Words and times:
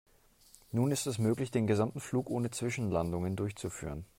Nun 0.71 0.89
ist 0.89 1.05
es 1.05 1.19
möglich, 1.19 1.51
den 1.51 1.67
gesamten 1.67 1.99
Flug 1.99 2.31
ohne 2.31 2.49
Zwischenlandungen 2.49 3.35
durchzuführen. 3.35 4.03